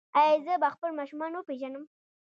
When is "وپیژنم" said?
1.35-1.83